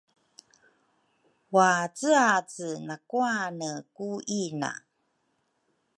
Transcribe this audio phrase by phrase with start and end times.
[1.55, 4.07] waaceace nakwane ku
[4.41, 4.71] ina